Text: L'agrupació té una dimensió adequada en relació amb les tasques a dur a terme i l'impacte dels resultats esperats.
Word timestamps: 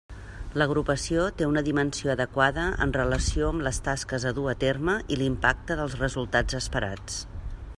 L'agrupació 0.59 1.25
té 1.41 1.47
una 1.49 1.61
dimensió 1.67 2.09
adequada 2.13 2.63
en 2.85 2.93
relació 2.95 3.49
amb 3.51 3.65
les 3.67 3.81
tasques 3.89 4.25
a 4.31 4.33
dur 4.39 4.47
a 4.55 4.55
terme 4.65 4.97
i 5.17 5.19
l'impacte 5.23 5.77
dels 5.83 5.99
resultats 6.05 6.59
esperats. 6.63 7.21